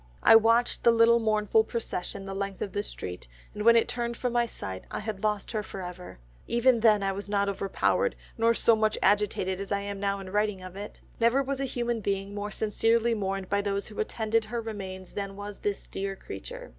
I 0.23 0.35
watched 0.35 0.81
the 0.83 0.89
little 0.89 1.19
mournful 1.19 1.63
procession 1.63 2.25
the 2.25 2.33
length 2.33 2.63
of 2.63 2.71
the 2.71 2.81
street, 2.81 3.27
and 3.53 3.61
when 3.63 3.75
it 3.75 3.87
turned 3.87 4.17
from 4.17 4.33
my 4.33 4.47
sight, 4.47 4.81
and 4.85 4.91
I 4.93 4.99
had 5.01 5.21
lost 5.23 5.51
her 5.51 5.61
for 5.61 5.83
ever, 5.83 6.17
even 6.47 6.79
then 6.79 7.03
I 7.03 7.11
was 7.11 7.29
not 7.29 7.47
over 7.47 7.69
powered, 7.69 8.15
nor 8.35 8.55
so 8.55 8.75
much 8.75 8.97
agitated 9.03 9.59
as 9.59 9.71
I 9.71 9.81
am 9.81 9.99
now 9.99 10.19
in 10.19 10.31
writing 10.31 10.63
of 10.63 10.75
it. 10.75 11.01
Never 11.19 11.43
was 11.43 11.59
a 11.59 11.65
human 11.65 12.01
being 12.01 12.33
more 12.33 12.49
sincerely 12.49 13.13
mourned 13.13 13.47
by 13.47 13.61
those 13.61 13.85
who 13.89 13.99
attended 13.99 14.45
her 14.45 14.59
remains 14.59 15.13
than 15.13 15.35
was 15.35 15.59
this 15.59 15.85
dear 15.85 16.15
creature. 16.15 16.69